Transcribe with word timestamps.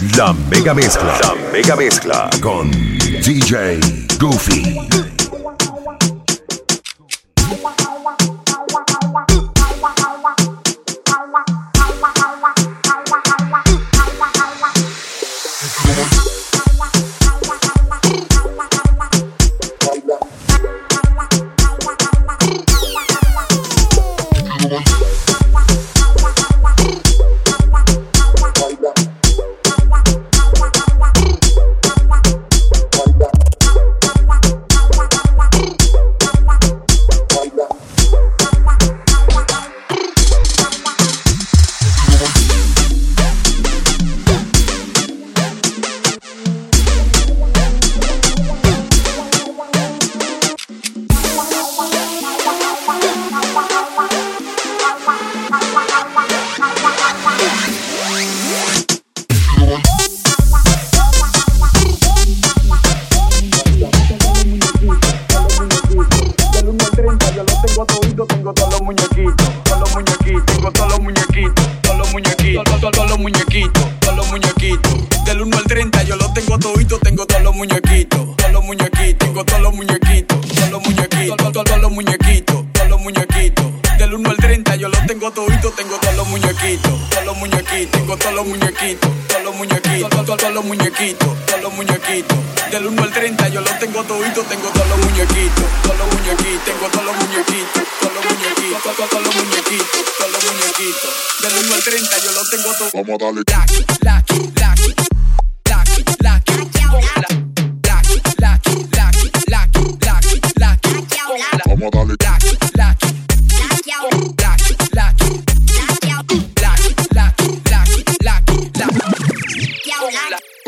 La 0.00 0.32
mega 0.32 0.74
mezcla. 0.74 1.18
La 1.20 1.34
mega 1.52 1.74
mezcla 1.74 2.30
con 2.40 2.70
DJ 2.70 3.80
Goofy. 4.18 5.17
los 88.38 88.46
muñequitos, 88.46 89.10
todos 89.26 89.42
los 89.42 89.56
muñequitos, 89.56 90.10
todos 90.10 90.54
los 90.54 90.64
muñequitos, 90.64 91.28
todos 91.46 91.60
los 91.60 91.72
muñequitos. 91.72 92.38
Del 92.70 92.86
1 92.86 93.02
al 93.02 93.10
30 93.10 93.48
yo 93.48 93.60
los 93.60 93.78
tengo 93.80 94.04
toditos, 94.04 94.46
tengo 94.46 94.68
todos 94.68 94.88
los 94.90 94.98
muñequitos, 94.98 95.64
todos 95.82 95.98
los 95.98 96.06
muñequitos, 96.14 96.64
tengo 96.64 96.88
todos 96.88 97.04
los 97.06 97.16
muñequitos, 97.16 97.82
todos 98.00 98.14
los 98.14 98.24
muñequitos, 98.24 98.82
todos 99.10 99.22
los 99.24 99.34
muñequitos, 99.34 100.04
todos 100.18 100.32
los 100.32 100.44
muñequitos. 100.44 101.10
Del 101.42 101.64
1 101.66 101.74
al 101.74 101.82
30 101.82 102.18
yo 102.18 102.32
los 102.32 102.50
tengo 102.50 102.74
todos. 102.78 102.92
Vamos 102.92 103.20
a 103.20 103.24
darle. 103.24 103.42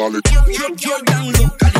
solid. 0.01 0.25
Yo, 0.33 0.41
yo, 0.49 0.69
yo, 0.79 1.03
down 1.03 1.33
low, 1.33 1.80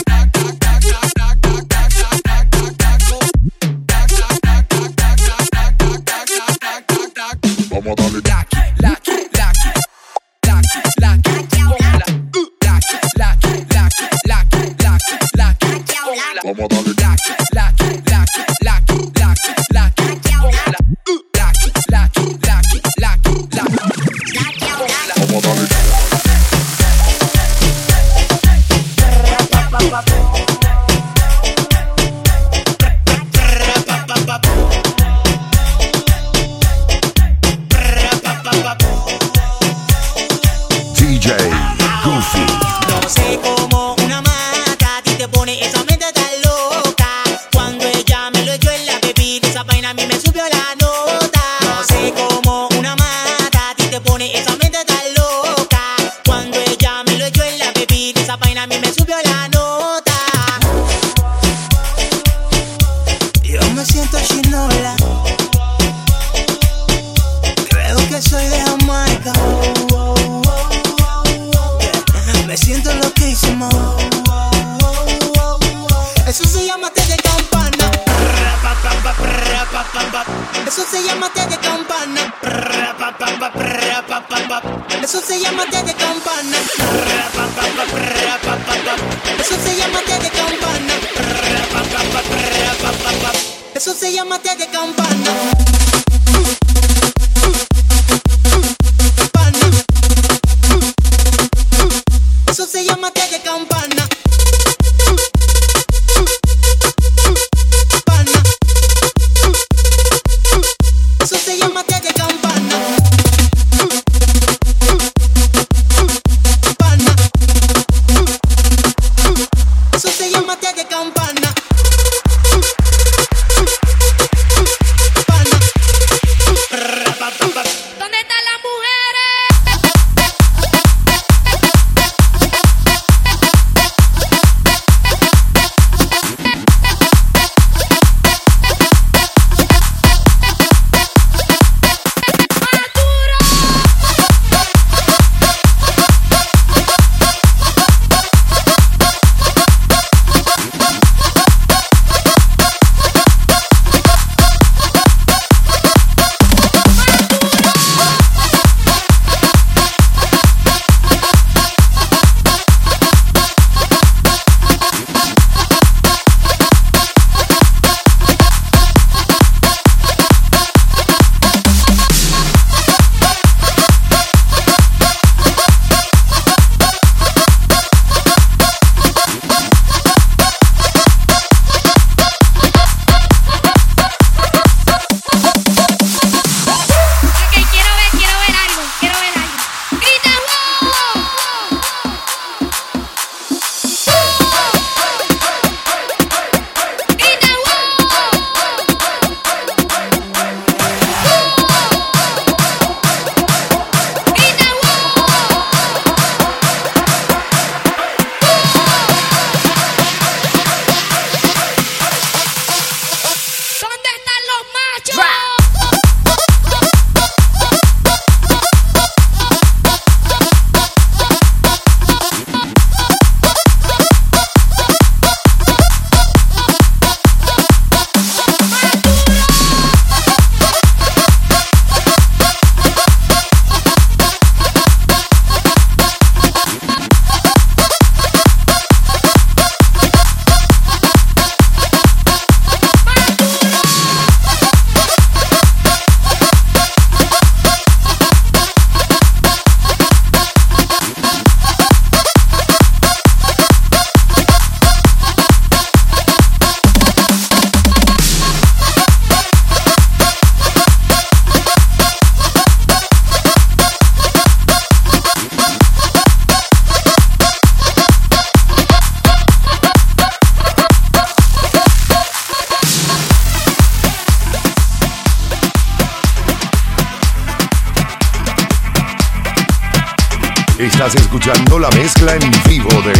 Estás 280.81 281.13
escuchando 281.13 281.77
la 281.77 281.91
mezcla 281.91 282.33
en 282.33 282.51
vivo 282.67 282.89
de 283.03 283.13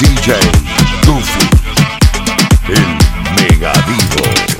DJ 0.00 0.34
Goofy, 1.06 1.50
el 2.68 3.50
Megadivo. 3.50 4.51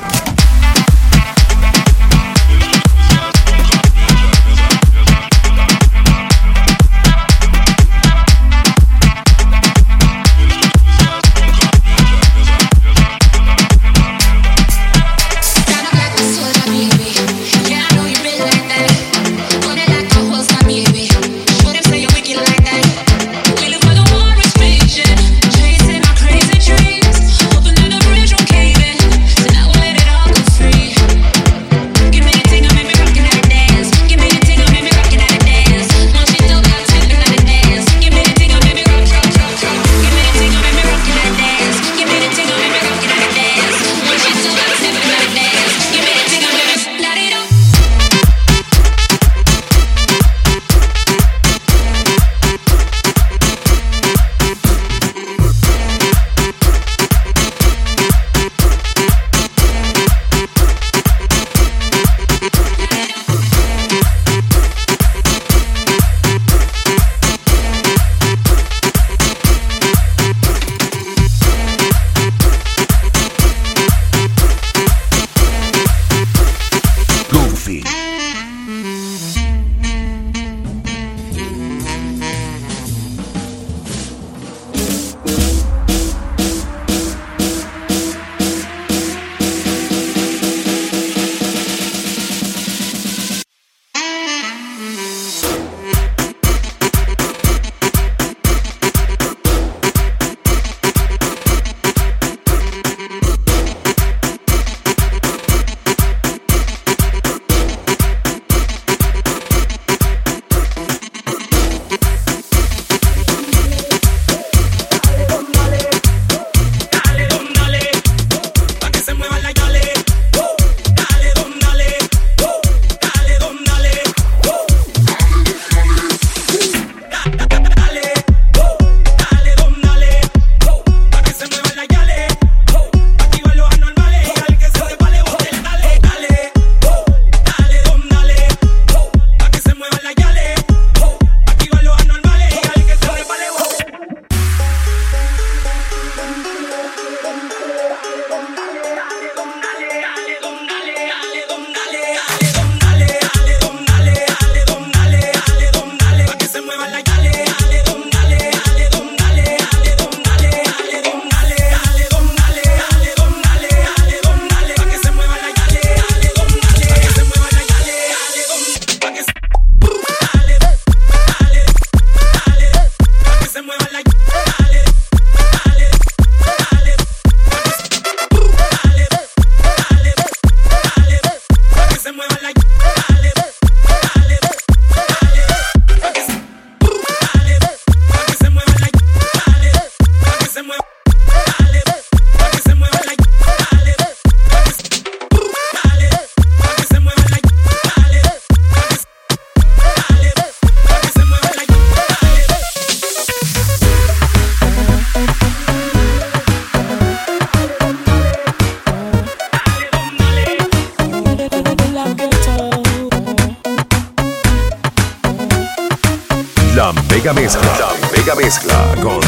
mezcla 218.53 218.95
con 219.01 219.19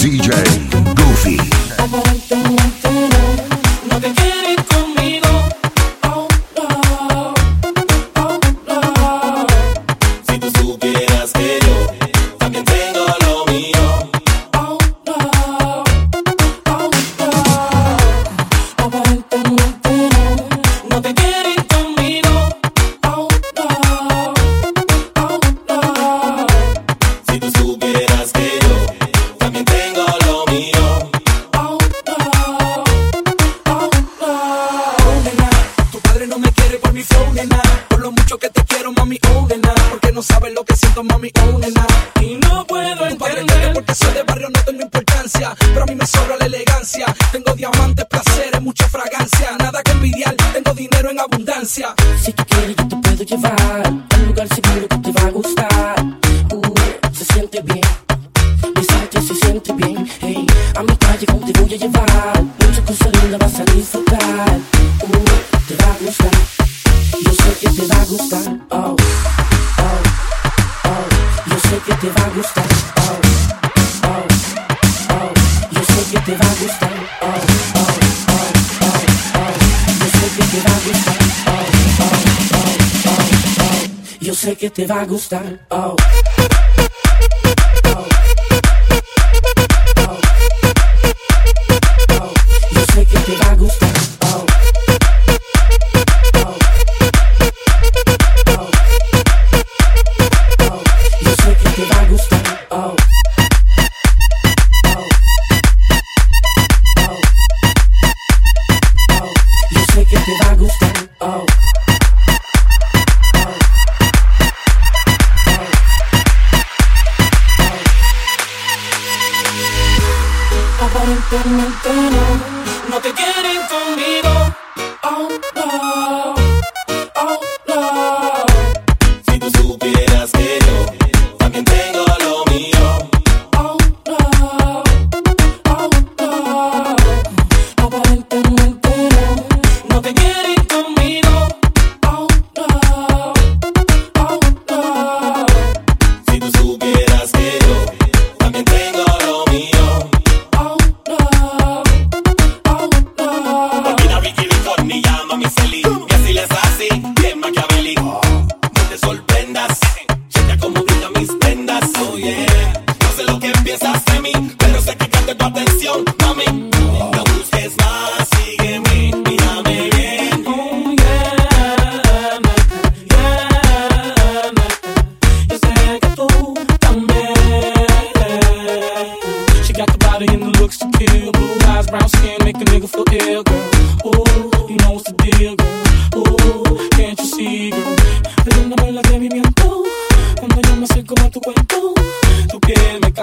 DJ 0.00 0.30
Goofy. 0.94 1.49
porque 39.90 40.12
no 40.12 40.22
sabes 40.22 40.52
lo 40.54 40.64
que 40.64 40.76
siento, 40.76 41.02
mami, 41.02 41.30
oh, 41.42 41.58
nena. 41.58 41.86
Y 42.20 42.36
no 42.36 42.64
puedo 42.66 43.06
entender 43.06 43.72
porque 43.74 43.94
soy 43.94 44.12
de 44.14 44.22
barrio, 44.22 44.48
no 44.48 44.60
tengo 44.64 44.82
importancia, 44.82 45.56
pero 45.58 45.82
a 45.82 45.86
mí 45.86 45.94
me 45.96 46.06
sobra 46.06 46.36
la 46.38 46.46
elegancia. 46.46 47.06
Tengo 47.32 47.52
diamantes, 47.54 48.04
placeres, 48.04 48.60
mucha 48.62 48.88
fragancia, 48.88 49.56
nada 49.58 49.82
que 49.82 49.90
envidiar, 49.90 50.36
tengo 50.52 50.72
dinero 50.74 51.10
en 51.10 51.18
abundancia. 51.18 51.94
Si 52.22 52.32
tú 52.32 52.44
quieres 52.46 52.76
yo 52.76 52.88
te 52.88 52.96
puedo 52.96 53.24
llevar 53.24 53.86
a 53.86 54.16
un 54.16 54.26
lugar 54.26 54.48
seguro 54.54 54.88
que 54.88 54.98
te 54.98 55.12
va 55.12 55.26
a 55.26 55.30
gustar. 55.30 56.04
Uh, 56.52 57.12
se 57.12 57.24
siente 57.24 57.60
bien, 57.62 57.80
besarte 58.74 59.20
se 59.20 59.34
siente 59.34 59.72
bien. 59.72 60.08
Hey, 60.20 60.46
a 60.76 60.82
mi 60.82 60.96
calle 60.96 61.26
te 61.26 61.60
voy 61.60 61.74
a 61.74 61.76
llevar, 61.76 62.42
muchas 62.42 62.84
cosas 62.86 63.22
lindas 63.22 63.40
vas 63.40 63.60
a 63.60 63.64
disfrutar. 63.74 64.60
Uh, 65.02 65.66
te 65.66 65.74
va 65.74 65.92
a 65.92 65.98
gustar. 66.04 66.30
Yo 67.24 67.32
sé 67.32 67.58
que 67.60 67.68
te 67.68 67.86
va 67.86 68.00
a 68.00 68.04
gustar. 68.04 68.58
Oh. 68.70 69.09
Te 72.00 72.08
va 72.08 72.24
a 72.24 72.30
gustar. 72.30 72.64
Oh, 72.96 73.18
oh, 74.08 74.24
oh. 75.10 75.32
Yo 75.70 75.82
sé 75.82 76.02
que 76.10 76.20
te 76.20 76.34
va 76.34 76.46
a 76.46 76.54
gustar. 76.54 76.92
Oh, 77.20 77.26
oh, 77.74 77.88
oh, 78.28 78.48
oh, 78.80 78.98
oh. 79.34 79.52
Yo 80.00 80.08
sé 80.16 80.26
que 80.36 80.44
te 80.50 80.60
va 80.66 80.74
a 80.76 80.80
gustar. 80.86 81.18
Oh, 81.46 81.60
oh, 82.00 82.16
oh, 82.56 82.74
oh, 83.06 83.22
oh. 83.60 83.76
Yo 84.20 84.56
que 84.56 84.70
te 84.70 84.86
va 84.86 85.00
a 85.00 85.04
gustar. 85.04 85.58
Oh. 85.68 86.39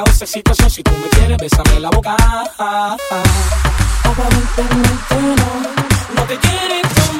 Excitación 0.06 0.70
si 0.70 0.84
tú 0.84 0.92
me 0.92 1.10
quieres 1.10 1.38
besarme 1.38 1.80
la 1.80 1.90
boca. 1.90 2.16
Aparentemente 4.04 5.16
no, 5.16 6.16
no 6.16 6.24
te 6.28 6.38
quieres 6.38 6.84
conmigo. 6.94 7.17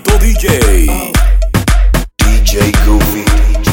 DJ. 0.00 0.88
Oh. 0.88 1.12
DJ 2.18 2.72
Goofy. 2.84 3.71